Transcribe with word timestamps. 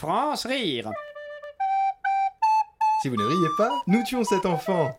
France 0.00 0.46
rire. 0.46 0.90
Si 3.02 3.10
vous 3.10 3.16
ne 3.16 3.22
riez 3.22 3.48
pas, 3.58 3.82
nous 3.86 4.02
tuons 4.02 4.24
cet 4.24 4.46
enfant. 4.46 4.92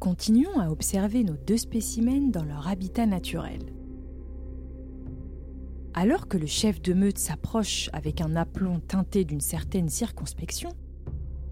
Continuons 0.00 0.58
à 0.58 0.70
observer 0.70 1.22
nos 1.22 1.36
deux 1.36 1.58
spécimens 1.58 2.30
dans 2.30 2.44
leur 2.44 2.66
habitat 2.66 3.04
naturel. 3.04 3.60
Alors 5.92 6.28
que 6.28 6.38
le 6.38 6.46
chef 6.46 6.80
de 6.80 6.94
meute 6.94 7.18
s'approche 7.18 7.90
avec 7.92 8.22
un 8.22 8.36
aplomb 8.36 8.80
teinté 8.80 9.26
d'une 9.26 9.42
certaine 9.42 9.90
circonspection, 9.90 10.70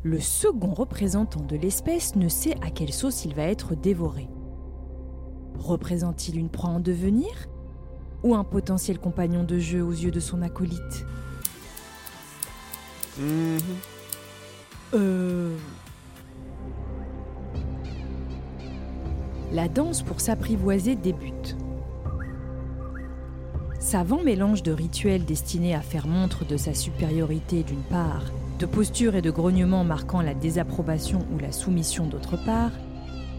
le 0.04 0.20
second 0.20 0.72
représentant 0.72 1.42
de 1.42 1.56
l'espèce 1.56 2.16
ne 2.16 2.30
sait 2.30 2.54
à 2.62 2.70
quelle 2.70 2.94
sauce 2.94 3.26
il 3.26 3.34
va 3.34 3.42
être 3.42 3.74
dévoré. 3.74 4.30
Représente-t-il 5.58 6.38
une 6.38 6.48
proie 6.48 6.70
en 6.70 6.80
devenir? 6.80 7.46
Ou 8.26 8.34
un 8.34 8.44
potentiel 8.44 8.98
compagnon 8.98 9.44
de 9.44 9.58
jeu 9.58 9.82
aux 9.82 9.92
yeux 9.92 10.10
de 10.10 10.20
son 10.20 10.42
acolyte 10.42 11.06
Mhm. 13.18 13.58
Euh... 14.94 15.56
La 19.52 19.68
danse 19.68 20.02
pour 20.02 20.20
s'apprivoiser 20.20 20.96
débute. 20.96 21.56
Savant 23.78 24.22
mélange 24.22 24.62
de 24.62 24.72
rituels 24.72 25.24
destinés 25.24 25.74
à 25.74 25.80
faire 25.80 26.06
montre 26.06 26.44
de 26.44 26.56
sa 26.56 26.74
supériorité 26.74 27.62
d'une 27.62 27.82
part, 27.82 28.24
de 28.58 28.66
postures 28.66 29.14
et 29.14 29.22
de 29.22 29.30
grognements 29.30 29.84
marquant 29.84 30.20
la 30.20 30.34
désapprobation 30.34 31.20
ou 31.32 31.38
la 31.38 31.52
soumission 31.52 32.06
d'autre 32.06 32.36
part, 32.44 32.72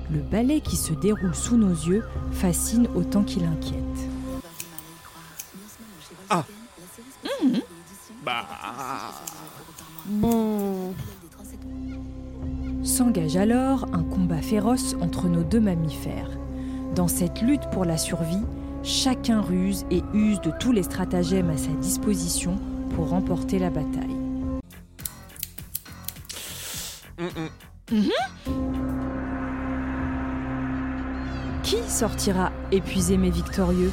le 0.09 0.21
ballet 0.21 0.61
qui 0.61 0.77
se 0.77 0.93
déroule 0.93 1.35
sous 1.35 1.57
nos 1.57 1.73
yeux 1.73 2.03
fascine 2.31 2.87
autant 2.95 3.23
qu'il 3.23 3.43
inquiète. 3.43 4.06
Ah. 6.29 6.43
Bah. 8.23 8.45
S'engage 12.83 13.37
alors 13.37 13.85
un 13.93 14.03
combat 14.03 14.41
féroce 14.41 14.95
entre 15.01 15.27
nos 15.27 15.43
deux 15.43 15.59
mammifères. 15.59 16.31
Dans 16.95 17.07
cette 17.07 17.41
lutte 17.41 17.69
pour 17.71 17.85
la 17.85 17.97
survie, 17.97 18.43
chacun 18.83 19.41
ruse 19.41 19.85
et 19.91 20.03
use 20.13 20.41
de 20.41 20.51
tous 20.59 20.71
les 20.71 20.83
stratagèmes 20.83 21.49
à 21.49 21.57
sa 21.57 21.71
disposition 21.71 22.57
pour 22.95 23.09
remporter 23.09 23.59
la 23.59 23.69
bataille. 23.69 24.17
Mhm. 27.19 28.11
Qui 31.63 31.77
sortira 31.89 32.51
épuisé 32.71 33.17
mais 33.17 33.29
victorieux 33.29 33.91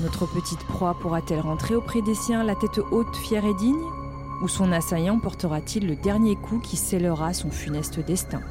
Notre 0.00 0.26
petite 0.26 0.60
proie 0.66 0.94
pourra-t-elle 1.00 1.40
rentrer 1.40 1.74
auprès 1.74 2.02
des 2.02 2.14
siens 2.14 2.44
la 2.44 2.54
tête 2.54 2.78
haute, 2.90 3.16
fière 3.16 3.44
et 3.44 3.54
digne? 3.54 3.80
Ou 4.42 4.48
son 4.48 4.70
assaillant 4.72 5.18
portera-t-il 5.18 5.86
le 5.86 5.96
dernier 5.96 6.36
coup 6.36 6.58
qui 6.58 6.76
scellera 6.76 7.32
son 7.32 7.50
funeste 7.50 8.00
destin? 8.00 8.42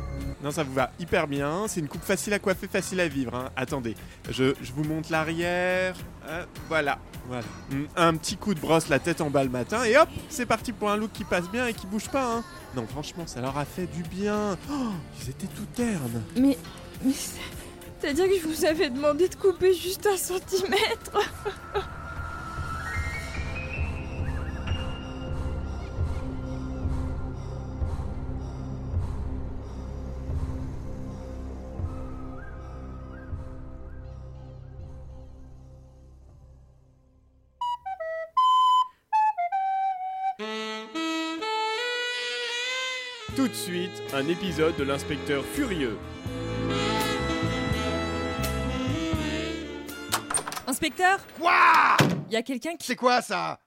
Non, 0.43 0.49
ça 0.51 0.63
vous 0.63 0.73
va 0.73 0.91
hyper 0.99 1.27
bien. 1.27 1.65
C'est 1.67 1.79
une 1.79 1.87
coupe 1.87 2.03
facile 2.03 2.33
à 2.33 2.39
coiffer, 2.39 2.67
facile 2.67 2.99
à 2.99 3.07
vivre. 3.07 3.35
hein. 3.35 3.49
Attendez, 3.55 3.95
je, 4.29 4.53
je 4.61 4.71
vous 4.73 4.83
monte 4.83 5.09
l'arrière. 5.11 5.95
Euh, 6.27 6.43
voilà, 6.67 6.97
voilà. 7.27 7.43
Mm, 7.71 7.83
Un 7.95 8.15
petit 8.15 8.35
coup 8.35 8.53
de 8.55 8.59
brosse 8.59 8.89
la 8.89 8.97
tête 8.99 9.21
en 9.21 9.29
bas 9.29 9.43
le 9.43 9.49
matin 9.51 9.83
et 9.85 9.95
hop, 9.97 10.09
c'est 10.29 10.45
parti 10.47 10.71
pour 10.71 10.89
un 10.89 10.97
look 10.97 11.11
qui 11.13 11.23
passe 11.23 11.49
bien 11.51 11.67
et 11.67 11.73
qui 11.73 11.85
bouge 11.85 12.09
pas. 12.09 12.37
Hein. 12.37 12.43
Non, 12.75 12.85
franchement, 12.87 13.23
ça 13.27 13.41
leur 13.41 13.55
a 13.57 13.65
fait 13.65 13.85
du 13.87 14.01
bien. 14.03 14.57
Oh, 14.71 14.73
ils 15.21 15.29
étaient 15.29 15.47
tout 15.47 15.65
ternes. 15.75 16.23
Mais. 16.35 16.57
mais 17.03 17.13
C'est-à-dire 17.99 18.27
que 18.27 18.39
je 18.39 18.47
vous 18.47 18.65
avais 18.65 18.89
demandé 18.89 19.27
de 19.27 19.35
couper 19.35 19.73
juste 19.73 20.05
un 20.05 20.17
centimètre 20.17 21.11
Tout 43.35 43.49
de 43.49 43.53
suite, 43.53 43.91
un 44.13 44.27
épisode 44.29 44.77
de 44.77 44.83
l'inspecteur 44.83 45.43
furieux. 45.43 45.97
Inspecteur 50.79 51.19
Quoi? 51.39 51.95
Y 52.29 52.35
a 52.35 52.41
quelqu'un 52.41 52.75
qui. 52.75 52.85
C'est 52.85 52.97
quoi 52.97 53.21
ça? 53.21 53.61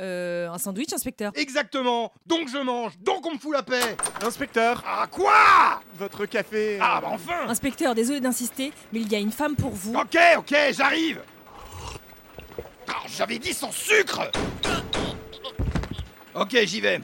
Euh. 0.00 0.48
Un 0.48 0.56
sandwich, 0.56 0.94
inspecteur. 0.94 1.30
Exactement. 1.34 2.10
Donc 2.24 2.48
je 2.48 2.56
mange, 2.56 2.92
donc 3.00 3.26
on 3.26 3.34
me 3.34 3.38
fout 3.38 3.52
la 3.52 3.62
paix. 3.62 3.94
Inspecteur, 4.22 4.82
Ah 4.86 5.06
quoi? 5.10 5.82
Votre 5.96 6.24
café. 6.24 6.78
Ah 6.80 7.02
bah 7.02 7.08
enfin! 7.12 7.46
Inspecteur, 7.48 7.94
désolé 7.94 8.20
d'insister, 8.20 8.72
mais 8.94 9.00
il 9.00 9.12
y 9.12 9.14
a 9.14 9.18
une 9.18 9.30
femme 9.30 9.56
pour 9.56 9.72
vous. 9.72 9.94
Ok, 9.94 10.16
ok, 10.38 10.54
j'arrive! 10.70 11.20
Ah, 12.88 13.02
J'avais 13.14 13.38
dit 13.38 13.52
sans 13.52 13.70
sucre! 13.70 14.22
Ok, 16.34 16.56
j'y 16.64 16.80
vais. 16.80 17.02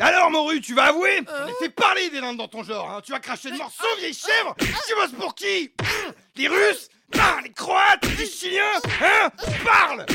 Alors, 0.00 0.28
Moru, 0.32 0.60
tu 0.60 0.74
vas 0.74 0.86
avouer? 0.86 1.20
On 1.28 1.62
fait 1.62 1.70
parler 1.70 2.10
des 2.10 2.18
Indes 2.18 2.36
dans 2.38 2.48
ton 2.48 2.64
genre, 2.64 2.90
hein. 2.90 3.00
Tu 3.00 3.12
vas 3.12 3.20
cracher 3.20 3.52
de 3.52 3.56
morceaux, 3.56 3.84
vieille 4.00 4.12
chèvre 4.12 4.56
Tu 4.58 4.94
bosses 4.96 5.12
pour 5.16 5.36
qui? 5.36 5.72
Les 6.34 6.48
Russes? 6.48 6.88
Ah, 7.18 7.38
Les 7.42 7.50
Croates 7.52 8.06
Les 8.18 8.26
Chiliens 8.26 8.62
Hein 9.02 9.30
Parle 9.64 10.06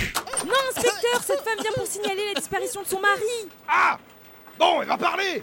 Non, 0.45 0.53
inspecteur, 0.69 1.21
cette 1.21 1.41
femme 1.41 1.57
vient 1.61 1.71
pour 1.75 1.85
signaler 1.87 2.33
la 2.33 2.39
disparition 2.39 2.81
de 2.81 2.87
son 2.87 2.99
mari. 2.99 3.49
Ah 3.67 3.97
Bon, 4.57 4.81
elle 4.81 4.87
va 4.89 4.97
parler 4.97 5.41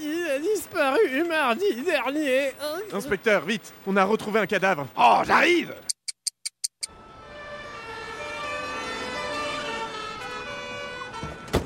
Il 0.00 0.30
a 0.30 0.38
disparu 0.38 1.24
mardi 1.28 1.82
dernier. 1.82 2.52
Inspecteur, 2.92 3.44
vite, 3.44 3.72
on 3.86 3.96
a 3.96 4.04
retrouvé 4.04 4.38
un 4.40 4.46
cadavre. 4.46 4.86
Oh, 4.96 5.20
j'arrive 5.26 5.74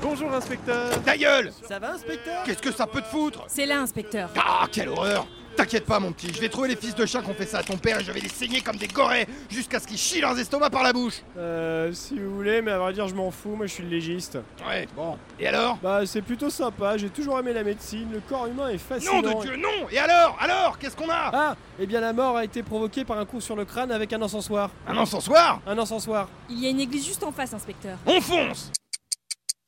Bonjour, 0.03 0.33
inspecteur. 0.33 1.03
Ta 1.03 1.17
gueule 1.17 1.51
Ça 1.67 1.79
va, 1.79 1.93
inspecteur? 1.93 2.43
Qu'est-ce 2.45 2.63
que 2.63 2.73
ça 2.73 2.87
peut 2.87 3.01
te 3.01 3.07
foutre? 3.07 3.45
C'est 3.49 3.67
là, 3.67 3.81
inspecteur. 3.81 4.31
Ah, 4.37 4.67
quelle 4.71 4.89
horreur 4.89 5.27
T'inquiète 5.57 5.85
pas, 5.87 6.01
mon 6.01 6.11
petit, 6.13 6.33
je 6.35 6.41
vais 6.41 6.49
trouver 6.49 6.69
les 6.69 6.77
fils 6.77 6.95
de 6.97 7.07
chat 7.07 7.23
qui 7.23 7.31
ont 7.31 7.35
fait 7.35 7.47
ça 7.47 7.59
à 7.59 7.63
ton 7.63 7.77
père 7.77 8.01
et 8.01 8.05
je 8.05 8.11
vais 8.11 8.19
les 8.21 8.29
saigner 8.29 8.61
comme 8.61 8.77
des 8.77 8.89
gorées 8.89 9.27
jusqu'à 9.49 9.79
ce 9.79 9.87
qu'ils 9.87 9.99
chient 9.99 10.21
leurs 10.21 10.37
estomacs 10.39 10.73
par 10.73 10.83
la 10.83 10.93
bouche 10.93 11.23
Euh, 11.39 11.93
si 11.93 12.19
vous 12.19 12.35
voulez, 12.35 12.61
mais 12.61 12.73
à 12.73 12.79
vrai 12.79 12.93
dire, 12.93 13.07
je 13.07 13.15
m'en 13.15 13.31
fous, 13.31 13.55
moi 13.55 13.67
je 13.67 13.73
suis 13.75 13.83
le 13.85 13.89
légiste. 13.89 14.37
Ouais, 14.67 14.89
bon. 14.97 15.17
Et 15.39 15.47
alors? 15.47 15.79
Bah, 15.83 16.01
c'est 16.07 16.23
plutôt 16.23 16.51
sympa, 16.51 16.97
j'ai 16.97 17.09
toujours 17.09 17.39
aimé 17.39 17.53
la 17.53 17.63
médecine, 17.63 18.09
le 18.13 18.21
corps 18.21 18.47
humain 18.49 18.69
est 18.69 18.79
fascinant. 18.79 19.23
Non 19.23 19.39
de 19.39 19.43
Dieu, 19.43 19.57
non 19.57 19.89
Et 19.93 19.99
alors? 19.99 20.37
Alors 20.41 20.77
Qu'est-ce 20.79 20.97
qu'on 20.97 21.09
a? 21.11 21.31
Ah 21.33 21.57
Eh 21.79 21.87
bien, 21.87 22.01
la 22.01 22.13
mort 22.13 22.37
a 22.37 22.45
été 22.45 22.63
provoquée 22.65 23.05
par 23.05 23.19
un 23.19 23.25
coup 23.25 23.41
sur 23.41 23.55
le 23.55 23.65
crâne 23.65 23.93
avec 23.93 24.13
un 24.13 24.21
encensoir. 24.23 24.71
Un 24.89 24.97
encensoir? 24.97 25.61
Un 25.67 25.79
encensoir. 25.79 26.29
Il 26.51 26.59
y 26.59 26.67
a 26.67 26.71
une 26.71 26.81
église 26.81 27.07
juste 27.07 27.23
en 27.23 27.31
face, 27.33 27.55
inspecteur. 27.55 27.97
On 28.07 28.21
fonce 28.21 28.73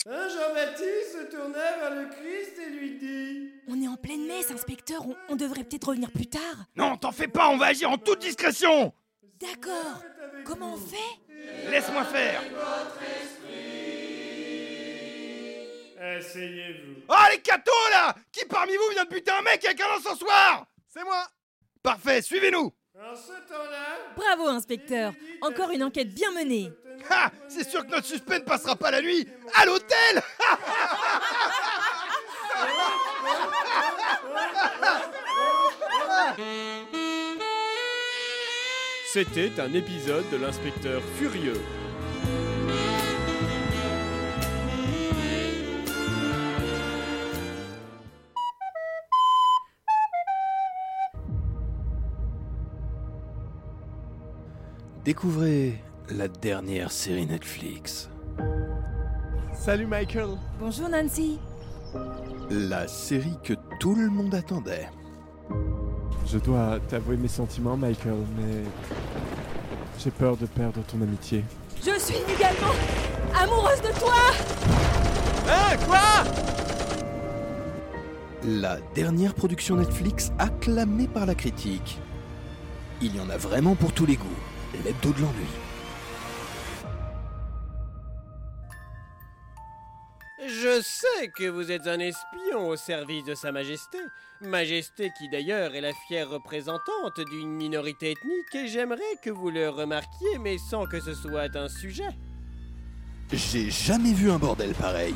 Un 0.08 0.28
Jean-Baptiste 0.28 1.12
se 1.30 1.36
tourna 1.36 1.58
vers 1.80 1.94
le 1.94 2.08
Christ 2.08 2.58
et 2.66 2.70
lui 2.78 2.98
dit 2.98 3.25
On 3.68 3.82
est 3.82 3.88
en 3.88 3.96
pleine 3.96 4.26
messe, 4.26 4.50
inspecteur. 4.50 5.06
On, 5.06 5.16
on 5.28 5.36
devrait 5.36 5.64
peut-être 5.64 5.88
revenir 5.88 6.10
plus 6.10 6.26
tard. 6.26 6.40
Non, 6.76 6.96
t'en 6.96 7.12
fais 7.12 7.28
pas, 7.28 7.48
on 7.48 7.56
va 7.56 7.66
agir 7.66 7.90
en 7.90 7.98
toute 7.98 8.20
discrétion 8.20 8.92
D'accord. 9.40 10.02
Comment 10.44 10.74
on 10.74 10.76
fait? 10.76 11.70
Laisse-moi 11.70 12.04
faire 12.04 12.42
Asseyez-vous. 15.98 17.02
Ah, 17.08 17.28
les 17.32 17.38
cathos, 17.40 17.72
là 17.90 18.14
Qui 18.32 18.44
parmi 18.46 18.72
vous 18.76 18.92
vient 18.92 19.04
de 19.04 19.08
buter 19.10 19.30
un 19.30 19.42
mec 19.42 19.64
avec 19.64 19.80
un 19.80 19.96
encensoir 19.96 20.66
C'est 20.88 21.04
moi 21.04 21.26
Parfait, 21.82 22.20
suivez-nous 22.22 22.72
En 22.94 23.14
ce 23.16 23.32
temps-là, 23.48 24.14
Bravo, 24.16 24.46
inspecteur. 24.48 25.12
Encore 25.40 25.70
une 25.70 25.82
enquête 25.84 26.12
bien 26.12 26.30
menée. 26.32 26.70
Ha 27.10 27.30
C'est 27.48 27.68
sûr 27.68 27.84
que 27.86 27.90
notre 27.90 28.06
suspect 28.06 28.38
ne 28.40 28.44
passera 28.44 28.74
pas 28.76 28.90
la 28.90 29.00
nuit 29.02 29.26
à 29.54 29.64
l'hôtel 29.66 30.22
C'était 39.16 39.62
un 39.62 39.72
épisode 39.72 40.26
de 40.30 40.36
l'inspecteur 40.36 41.00
furieux. 41.02 41.58
Découvrez 55.02 55.82
la 56.10 56.28
dernière 56.28 56.92
série 56.92 57.24
Netflix. 57.24 58.10
Salut, 59.54 59.86
Michael. 59.86 60.36
Bonjour, 60.60 60.90
Nancy. 60.90 61.38
La 62.50 62.86
série 62.86 63.38
que 63.42 63.54
tout 63.80 63.94
le 63.94 64.10
monde 64.10 64.34
attendait. 64.34 64.90
Je 66.30 66.38
dois 66.38 66.78
t'avouer 66.88 67.16
mes 67.16 67.28
sentiments, 67.28 67.76
Michael, 67.76 68.24
mais 68.36 68.64
j'ai 70.02 70.10
peur 70.10 70.36
de 70.36 70.46
perdre 70.46 70.82
ton 70.82 71.00
amitié. 71.00 71.44
Je 71.78 71.98
suis 72.00 72.16
également. 72.16 72.74
Amoureuse 73.40 73.80
de 73.80 73.98
toi 73.98 74.14
Hein 75.48 75.76
Quoi? 75.86 75.98
La 78.44 78.78
dernière 78.94 79.34
production 79.34 79.76
Netflix 79.76 80.32
acclamée 80.38 81.06
par 81.06 81.26
la 81.26 81.34
critique. 81.34 81.98
Il 83.00 83.14
y 83.14 83.20
en 83.20 83.30
a 83.30 83.36
vraiment 83.36 83.74
pour 83.76 83.92
tous 83.92 84.06
les 84.06 84.16
goûts. 84.16 84.26
L'hebdo 84.84 85.10
de 85.12 85.20
l'ennui. 85.20 85.65
Je 90.44 90.82
sais 90.82 91.28
que 91.28 91.48
vous 91.48 91.72
êtes 91.72 91.86
un 91.86 91.98
espion 91.98 92.68
au 92.68 92.76
service 92.76 93.24
de 93.24 93.34
Sa 93.34 93.52
Majesté. 93.52 93.98
Majesté 94.42 95.10
qui 95.16 95.30
d'ailleurs 95.30 95.74
est 95.74 95.80
la 95.80 95.94
fière 96.06 96.28
représentante 96.28 97.20
d'une 97.30 97.48
minorité 97.48 98.10
ethnique 98.10 98.54
et 98.54 98.68
j'aimerais 98.68 99.00
que 99.22 99.30
vous 99.30 99.50
le 99.50 99.70
remarquiez 99.70 100.38
mais 100.38 100.58
sans 100.58 100.84
que 100.84 101.00
ce 101.00 101.14
soit 101.14 101.56
un 101.56 101.68
sujet. 101.68 102.10
J'ai 103.32 103.70
jamais 103.70 104.12
vu 104.12 104.30
un 104.30 104.38
bordel 104.38 104.74
pareil. 104.74 105.14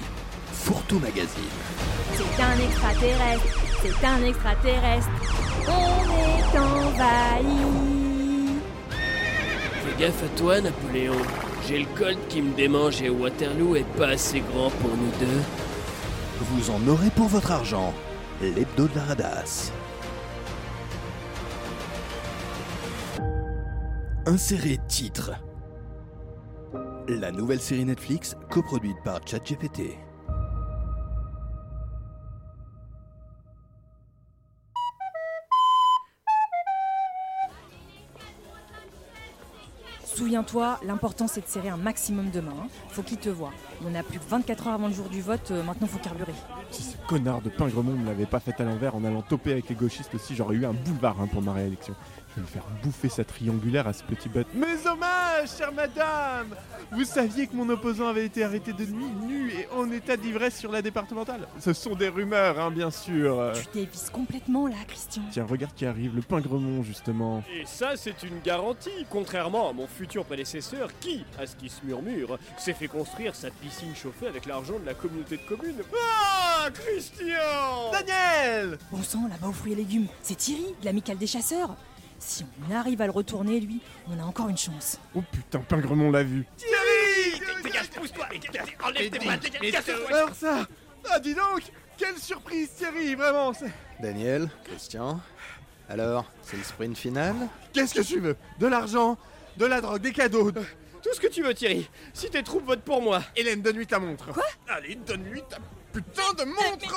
Fourtou 0.52 0.98
Magazine. 0.98 1.44
C'est 2.14 2.42
un 2.42 2.58
extraterrestre, 2.58 3.60
c'est 3.82 4.06
un 4.06 4.24
extraterrestre. 4.24 5.10
On 5.68 6.54
est 6.54 6.58
envahi. 6.58 7.99
Fais 9.80 9.98
gaffe 9.98 10.22
à 10.22 10.28
toi, 10.38 10.60
Napoléon. 10.60 11.14
J'ai 11.66 11.78
le 11.78 11.86
colt 11.96 12.18
qui 12.28 12.42
me 12.42 12.54
démange 12.54 13.00
et 13.02 13.08
Waterloo 13.08 13.76
est 13.76 13.96
pas 13.96 14.08
assez 14.08 14.40
grand 14.40 14.70
pour 14.70 14.90
nous 14.90 15.10
deux. 15.18 15.40
Vous 16.40 16.70
en 16.70 16.86
aurez 16.88 17.10
pour 17.10 17.28
votre 17.28 17.50
argent. 17.50 17.94
L'hebdo 18.42 18.88
de 18.88 18.96
la 18.96 19.04
radasse. 19.04 19.72
Insérez 24.26 24.78
titre. 24.86 25.32
La 27.08 27.32
nouvelle 27.32 27.60
série 27.60 27.84
Netflix 27.84 28.36
coproduite 28.50 28.98
par 29.02 29.20
ChatGPT. 29.26 29.98
Souviens-toi, 40.30 40.78
l'important 40.86 41.26
c'est 41.26 41.40
de 41.40 41.48
serrer 41.48 41.70
un 41.70 41.76
maximum 41.76 42.30
de 42.30 42.38
mains. 42.38 42.52
hein. 42.62 42.68
Faut 42.90 43.02
qu'il 43.02 43.16
te 43.18 43.28
voie. 43.28 43.50
On 43.84 43.92
a 43.96 44.04
plus 44.04 44.20
que 44.20 44.24
24 44.28 44.68
heures 44.68 44.74
avant 44.74 44.86
le 44.86 44.92
jour 44.94 45.08
du 45.08 45.20
vote, 45.22 45.50
euh, 45.50 45.64
maintenant 45.64 45.88
faut 45.88 45.98
carburer. 45.98 46.30
Si 46.70 46.84
ce 46.84 46.96
connard 47.08 47.40
de 47.42 47.48
Pingremont 47.48 47.94
ne 47.96 48.06
l'avait 48.06 48.26
pas 48.26 48.38
fait 48.38 48.54
à 48.60 48.62
l'envers 48.64 48.94
en 48.94 49.02
allant 49.02 49.22
toper 49.22 49.50
avec 49.50 49.68
les 49.68 49.74
gauchistes 49.74 50.14
aussi, 50.14 50.36
j'aurais 50.36 50.54
eu 50.54 50.64
un 50.64 50.72
boulevard 50.72 51.16
hein, 51.20 51.26
pour 51.32 51.42
ma 51.42 51.52
réélection. 51.52 51.96
Je 52.30 52.36
vais 52.36 52.42
me 52.42 52.46
faire 52.46 52.64
bouffer 52.82 53.08
sa 53.08 53.24
triangulaire 53.24 53.88
à 53.88 53.92
ce 53.92 54.04
petit 54.04 54.28
bête. 54.28 54.46
Mes 54.54 54.86
hommages, 54.86 55.56
chère 55.58 55.72
madame 55.72 56.54
Vous 56.92 57.04
saviez 57.04 57.48
que 57.48 57.56
mon 57.56 57.68
opposant 57.68 58.06
avait 58.06 58.24
été 58.24 58.44
arrêté 58.44 58.72
de 58.72 58.84
nuit, 58.84 59.10
nu 59.26 59.50
et 59.50 59.66
en 59.76 59.90
état 59.90 60.16
d'ivresse 60.16 60.56
sur 60.56 60.70
la 60.70 60.80
départementale? 60.80 61.48
Ce 61.58 61.72
sont 61.72 61.96
des 61.96 62.08
rumeurs, 62.08 62.60
hein, 62.60 62.70
bien 62.70 62.92
sûr. 62.92 63.52
Tu 63.54 63.80
dévises 63.80 64.10
complètement 64.10 64.68
là, 64.68 64.76
Christian. 64.86 65.22
Tiens, 65.32 65.44
regarde 65.44 65.74
qui 65.74 65.86
arrive, 65.86 66.14
le 66.14 66.22
Pingremont, 66.22 66.84
justement. 66.84 67.42
Et 67.52 67.64
ça, 67.66 67.96
c'est 67.96 68.22
une 68.22 68.38
garantie, 68.44 69.06
contrairement 69.10 69.68
à 69.68 69.72
mon 69.72 69.88
futur 69.88 70.24
prédécesseur 70.24 70.88
qui, 71.00 71.24
à 71.36 71.46
ce 71.46 71.56
qui 71.56 71.68
se 71.68 71.84
murmure, 71.84 72.38
s'est 72.58 72.74
fait 72.74 72.88
construire 72.88 73.34
sa 73.34 73.50
piscine 73.50 73.94
chauffée 73.96 74.28
avec 74.28 74.46
l'argent 74.46 74.78
de 74.78 74.86
la 74.86 74.94
communauté 74.94 75.36
de 75.36 75.56
communes. 75.56 75.82
Ah, 75.92 76.68
Christian 76.72 77.90
Daniel 77.92 78.78
Bon 78.92 79.02
sang, 79.02 79.26
là-bas 79.28 79.48
aux 79.48 79.52
fruits 79.52 79.72
et 79.72 79.76
légumes, 79.76 80.06
c'est 80.22 80.36
Thierry, 80.36 80.66
de 80.80 80.84
l'amicale 80.84 81.18
des 81.18 81.26
chasseurs. 81.26 81.74
Si 82.20 82.44
on 82.68 82.74
arrive 82.74 83.00
à 83.00 83.06
le 83.06 83.12
retourner, 83.12 83.58
lui, 83.60 83.80
on 84.08 84.20
a 84.20 84.22
encore 84.24 84.48
une 84.48 84.58
chance. 84.58 84.98
Oh 85.14 85.22
putain, 85.32 85.58
Pingremont 85.60 86.10
l'a 86.10 86.22
vu. 86.22 86.46
Dégage, 87.64 87.88
pousse-toi 87.90 88.26
Enlève 88.84 89.10
tes 89.10 89.76
Alors 90.14 90.34
ça 90.34 90.66
Ah 91.10 91.18
dis 91.18 91.34
donc 91.34 91.62
Quelle 91.96 92.16
surprise 92.18 92.70
Thierry, 92.76 93.14
vraiment 93.14 93.52
Daniel, 94.00 94.48
Christian. 94.64 95.20
Alors, 95.88 96.30
c'est 96.42 96.56
le 96.56 96.62
sprint 96.62 96.96
final 96.96 97.34
Qu'est-ce 97.72 97.94
que 97.94 98.00
tu 98.02 98.20
veux? 98.20 98.36
De 98.58 98.66
l'argent 98.66 99.16
De 99.56 99.66
la 99.66 99.80
drogue 99.80 100.00
Des 100.02 100.12
cadeaux 100.12 100.50
de- 100.52 100.60
Tout 101.02 101.14
ce 101.14 101.20
que 101.20 101.26
tu 101.26 101.42
veux, 101.42 101.54
Thierry. 101.54 101.88
Si 102.12 102.28
tes 102.30 102.42
troupes 102.42 102.64
votent 102.66 102.82
pour 102.84 103.00
moi. 103.02 103.22
Hélène, 103.34 103.62
donne-lui 103.62 103.86
ta 103.86 103.98
montre 103.98 104.32
Quoi? 104.32 104.44
Allez, 104.68 104.94
donne-lui 104.94 105.42
ta 105.48 105.56
putain 105.92 106.32
de 106.38 106.44
montre 106.44 106.94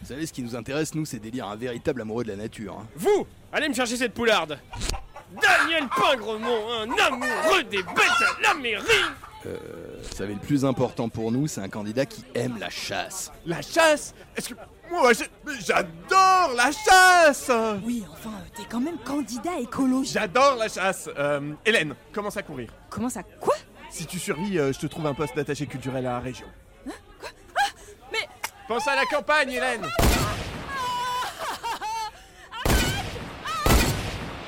Vous 0.00 0.06
savez, 0.08 0.26
ce 0.26 0.32
qui 0.32 0.42
nous 0.42 0.54
intéresse, 0.56 0.94
nous, 0.94 1.04
c'est 1.04 1.18
d'élire 1.18 1.46
un 1.48 1.56
véritable 1.56 2.02
amoureux 2.02 2.24
de 2.24 2.30
la 2.30 2.36
nature. 2.36 2.78
hein. 2.80 2.86
Vous, 2.96 3.26
allez 3.52 3.68
me 3.68 3.74
chercher 3.74 3.96
cette 3.96 4.14
poularde. 4.14 4.58
Daniel 5.40 5.88
Pingremont, 5.88 6.72
un 6.72 6.90
amoureux 7.06 7.62
des 7.70 7.82
bêtes 7.82 8.22
à 8.38 8.42
la 8.42 8.54
mairie. 8.54 8.84
Vous 9.44 10.16
savez, 10.16 10.34
le 10.34 10.40
plus 10.40 10.64
important 10.64 11.08
pour 11.10 11.30
nous, 11.30 11.46
c'est 11.46 11.60
un 11.60 11.68
candidat 11.68 12.06
qui 12.06 12.24
aime 12.34 12.56
la 12.58 12.70
chasse. 12.70 13.30
La 13.44 13.60
chasse? 13.60 14.14
Est-ce 14.36 14.50
que... 14.50 14.54
Moi, 14.90 15.12
mais 15.46 15.52
j'adore 15.60 16.52
la 16.56 16.70
chasse 16.70 17.50
Oui, 17.84 18.04
enfin, 18.12 18.30
euh, 18.30 18.48
t'es 18.54 18.62
quand 18.70 18.80
même 18.80 18.98
candidat 18.98 19.58
écologique. 19.58 20.12
J'adore 20.12 20.56
la 20.56 20.68
chasse 20.68 21.08
Euh, 21.18 21.52
Hélène, 21.64 21.94
commence 22.12 22.36
à 22.36 22.42
courir? 22.42 22.70
Comment 22.90 23.08
ça 23.08 23.22
Quoi? 23.40 23.54
Si 23.90 24.04
tu 24.06 24.18
survis, 24.18 24.58
euh, 24.58 24.72
je 24.72 24.78
te 24.78 24.86
trouve 24.86 25.06
un 25.06 25.14
poste 25.14 25.34
d'attaché 25.36 25.66
culturel 25.66 26.06
à 26.06 26.10
la 26.12 26.20
région. 26.20 26.46
Pense 28.68 28.88
à 28.88 28.96
la 28.96 29.04
campagne, 29.04 29.50
Hélène 29.50 29.82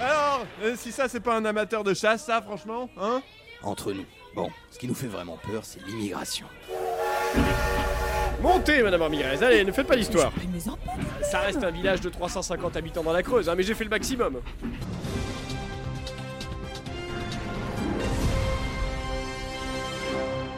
Alors, 0.00 0.46
euh, 0.62 0.74
si 0.76 0.92
ça 0.92 1.08
c'est 1.08 1.20
pas 1.20 1.36
un 1.36 1.44
amateur 1.44 1.84
de 1.84 1.92
chasse, 1.94 2.24
ça 2.24 2.40
franchement, 2.40 2.88
hein? 3.00 3.22
Entre 3.62 3.92
nous. 3.92 4.04
Bon, 4.34 4.50
ce 4.70 4.78
qui 4.78 4.86
nous 4.86 4.94
fait 4.94 5.06
vraiment 5.06 5.38
peur, 5.50 5.64
c'est 5.64 5.84
l'immigration. 5.86 6.46
Montez, 8.42 8.82
Madame 8.82 9.02
Ramirez, 9.02 9.42
allez, 9.42 9.64
ne 9.64 9.72
faites 9.72 9.86
pas 9.86 9.96
l'histoire. 9.96 10.30
Paye 10.32 10.46
mes 10.46 10.68
impôts. 10.68 10.90
Ça 11.22 11.40
reste 11.40 11.64
un 11.64 11.70
village 11.70 12.02
de 12.02 12.10
350 12.10 12.76
habitants 12.76 13.02
dans 13.02 13.12
la 13.12 13.22
Creuse, 13.22 13.48
hein, 13.48 13.54
mais 13.56 13.62
j'ai 13.62 13.74
fait 13.74 13.84
le 13.84 13.90
maximum. 13.90 14.40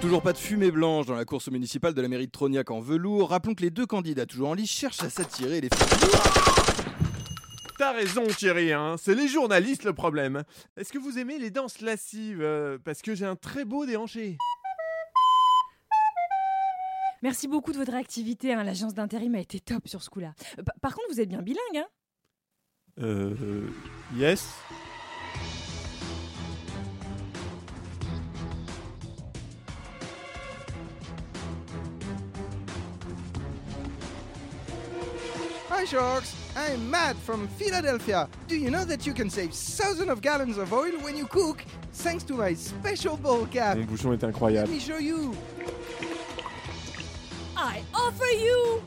Toujours 0.08 0.22
pas 0.22 0.32
de 0.32 0.38
fumée 0.38 0.70
blanche 0.70 1.04
dans 1.04 1.14
la 1.16 1.26
course 1.26 1.50
municipale 1.50 1.92
de 1.92 2.00
la 2.00 2.08
mairie 2.08 2.28
de 2.28 2.32
Trognac 2.32 2.70
en 2.70 2.80
velours. 2.80 3.28
Rappelons 3.28 3.54
que 3.54 3.60
les 3.60 3.68
deux 3.68 3.84
candidats 3.84 4.24
toujours 4.24 4.48
en 4.48 4.54
lice 4.54 4.70
cherchent 4.70 5.02
à 5.02 5.10
s'attirer 5.10 5.60
les 5.60 5.68
T'as 7.76 7.92
raison 7.92 8.26
Thierry, 8.26 8.72
hein, 8.72 8.96
c'est 8.98 9.14
les 9.14 9.28
journalistes 9.28 9.84
le 9.84 9.92
problème. 9.92 10.44
Est-ce 10.78 10.94
que 10.94 10.98
vous 10.98 11.18
aimez 11.18 11.38
les 11.38 11.50
danses 11.50 11.82
lascives? 11.82 12.40
Euh, 12.40 12.78
Parce 12.82 13.02
que 13.02 13.14
j'ai 13.14 13.26
un 13.26 13.36
très 13.36 13.66
beau 13.66 13.84
déhanché. 13.84 14.38
Merci 17.22 17.46
beaucoup 17.46 17.72
de 17.72 17.76
votre 17.76 17.92
réactivité, 17.92 18.54
hein, 18.54 18.64
l'agence 18.64 18.94
d'intérim 18.94 19.34
a 19.34 19.40
été 19.40 19.60
top 19.60 19.86
sur 19.88 20.02
ce 20.02 20.08
coup-là. 20.08 20.32
Euh, 20.58 20.62
pa- 20.62 20.72
Par 20.80 20.94
contre, 20.94 21.08
vous 21.12 21.20
êtes 21.20 21.28
bien 21.28 21.42
bilingue, 21.42 21.60
hein 21.76 21.86
Euh... 23.00 23.66
Yes 24.16 24.48
Hi, 35.78 35.84
Sharks! 35.84 36.34
I'm 36.56 36.90
Matt 36.90 37.14
from 37.14 37.46
Philadelphia. 37.56 38.28
Do 38.48 38.56
you 38.56 38.68
know 38.68 38.84
that 38.84 39.06
you 39.06 39.14
can 39.14 39.30
save 39.30 39.54
thousands 39.54 40.10
of 40.10 40.20
gallons 40.20 40.58
of 40.58 40.72
oil 40.72 40.90
when 41.04 41.16
you 41.16 41.28
cook 41.28 41.64
thanks 41.92 42.24
to 42.24 42.34
my 42.34 42.52
special 42.54 43.16
bowl 43.16 43.46
cap? 43.46 43.76
Mon 43.76 43.86
bouchon 43.86 44.12
est 44.12 44.24
incroyable. 44.24 44.66
Let 44.66 44.70
me 44.70 44.80
show 44.80 44.98
you. 44.98 45.36
I 47.56 47.84
offer 47.94 48.26
you 48.26 48.82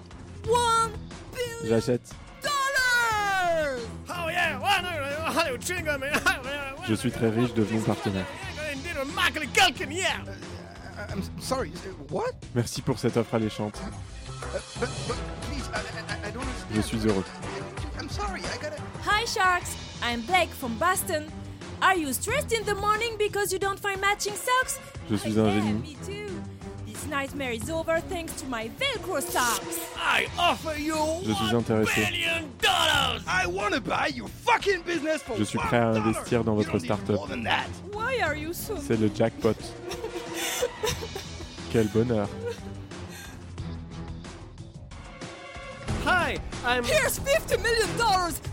one 0.50 0.92
billion 1.34 1.80
J'achète. 1.80 2.12
dollars! 2.42 3.88
Oh 4.10 4.28
yeah, 4.28 4.60
Je 6.90 6.96
suis 6.96 7.12
très 7.12 7.30
riche, 7.30 7.54
devenons 7.54 7.86
partenaire. 7.86 8.26
I- 8.60 8.76
I'm 11.10 11.22
sorry. 11.40 11.72
uh, 11.86 12.14
What? 12.14 12.34
Merci 12.56 12.82
pour 12.82 12.98
cette 13.00 13.18
offre 13.18 13.36
alléchante. 13.36 13.80
Understand. 14.82 15.16
Je 16.74 16.82
suis 16.82 17.00
heureux. 17.08 17.24
I'm 18.00 18.10
sorry. 18.10 18.42
I 18.42 18.58
gotta. 18.62 18.82
Hi, 19.06 19.26
sharks! 19.26 19.76
I'm 20.02 20.22
Blake 20.22 20.50
from 20.50 20.76
Boston. 20.78 21.26
Are 21.82 21.96
you 21.96 22.14
stressed 22.14 22.52
in 22.54 22.64
the 22.66 22.76
morning 22.76 23.16
because 23.18 23.52
you 23.52 23.60
don't 23.60 23.80
find 23.80 24.00
matching 24.02 24.34
socks? 24.36 24.80
Je 25.10 25.16
suis 25.18 25.38
un 25.40 25.46
Yeah, 25.48 25.62
génie. 25.62 25.82
me 25.82 25.98
too. 26.06 26.30
This 26.86 27.06
nightmare 27.08 27.52
is 27.54 27.70
over 27.70 28.00
thanks 28.10 28.34
to 28.42 28.46
my 28.48 28.70
Velcro 28.80 29.22
socks. 29.22 29.80
I 29.98 30.28
offer 30.38 30.76
you 30.78 30.96
Je 31.26 31.34
suis 31.34 31.54
intéressé. 31.56 32.06
billion 32.12 32.48
dollars. 32.62 33.24
I 33.28 33.48
wanna 33.48 33.80
buy 33.82 34.08
your 34.14 34.28
fucking 34.46 34.84
business 34.86 35.22
for 35.24 35.36
Je 35.38 35.44
suis 35.44 35.58
prêt 35.60 35.78
à 35.80 35.90
investir 35.90 36.44
dans 36.44 36.56
votre 36.56 36.78
start-up. 36.80 37.16
more 37.16 37.28
than 37.28 37.44
that. 37.44 37.68
Why 37.94 38.22
are 38.22 38.36
you 38.36 38.54
so 38.54 38.76
C'est 38.78 39.00
le 39.00 39.10
jackpot. 39.14 39.56
Quel 41.72 41.88
bonheur. 41.88 42.28
Hi, 46.04 46.38
I'm 46.66 46.84
Here's 46.84 47.18
$50 47.20 47.64
million! 47.64 47.98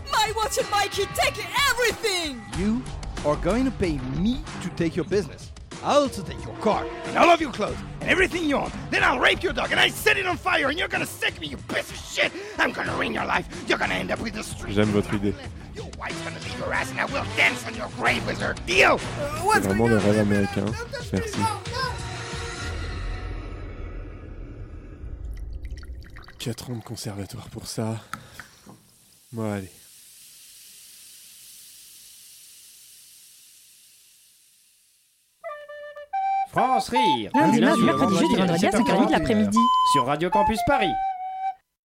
My 0.09 0.31
watch 0.37 0.57
and 0.57 0.69
Mikey 0.69 1.03
take 1.15 1.37
everything! 1.69 2.41
You 2.57 2.81
are 3.25 3.35
going 3.35 3.65
to 3.65 3.71
pay 3.71 3.97
me 4.17 4.41
to 4.61 4.69
take 4.69 4.95
your 4.95 5.03
business. 5.03 5.51
I'll 5.83 6.03
also 6.03 6.23
take 6.23 6.41
your 6.45 6.55
car 6.57 6.85
and 7.07 7.17
all 7.17 7.29
of 7.29 7.41
your 7.41 7.51
clothes 7.51 7.77
and 7.99 8.09
everything 8.09 8.45
you 8.45 8.55
own. 8.55 8.71
Then 8.89 9.03
I'll 9.03 9.19
rape 9.19 9.43
your 9.43 9.51
dog 9.53 9.71
and 9.71 9.79
I 9.81 9.89
set 9.89 10.15
it 10.15 10.25
on 10.25 10.37
fire 10.37 10.69
and 10.69 10.79
you're 10.79 10.87
gonna 10.87 11.05
sick 11.05 11.41
me, 11.41 11.47
you 11.47 11.57
piece 11.57 11.91
of 11.91 11.97
shit. 11.97 12.31
I'm 12.57 12.71
gonna 12.71 12.93
ruin 12.93 13.13
your 13.13 13.25
life. 13.25 13.47
You're 13.67 13.77
gonna 13.77 13.95
end 13.95 14.11
up 14.11 14.21
with 14.21 14.33
the 14.33 14.43
street. 14.43 14.75
J'aime 14.75 14.91
votre 14.91 15.13
idée. 15.13 15.33
Your 15.75 15.89
wife's 15.97 16.21
gonna 16.21 16.39
leave 16.39 16.57
your 16.59 16.73
ass 16.73 16.89
and 16.91 17.01
I 17.01 17.05
will 17.05 17.25
dance 17.35 17.65
on 17.65 17.75
your 17.75 17.89
grave 17.97 18.25
with 18.25 18.39
her. 18.39 18.55
Deal? 18.65 18.97
C'est 19.53 19.59
vraiment 19.59 19.89
le 19.89 19.97
rêve 19.97 20.19
américain. 20.19 20.65
Merci. 21.11 21.39
Quatre 26.39 26.71
ans 26.71 26.75
de 26.77 26.83
conservatoire 26.83 27.49
pour 27.49 27.67
ça. 27.67 27.97
Bon, 29.33 29.51
allez. 29.51 29.69
France 36.49 36.89
Rire 36.89 37.29
Lundi, 37.35 37.59
du 37.59 37.65
mardi, 37.65 37.83
mercredi, 37.83 38.17
jeudi, 38.17 38.35
vendredi 38.35 38.65
à 38.65 38.71
5h30 38.71 39.07
de 39.07 39.11
l'après-midi. 39.11 39.57
sur 39.91 40.05
Radio 40.05 40.29
Campus 40.29 40.59
Paris. 40.65 40.91